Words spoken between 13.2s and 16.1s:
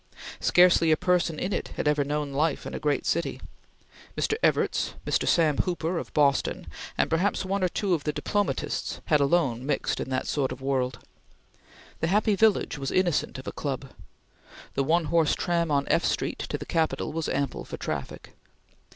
of a club. The one horse tram on F